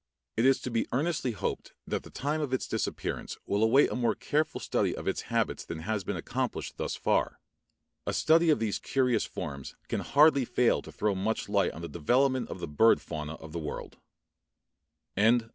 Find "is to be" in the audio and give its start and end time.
0.47-0.87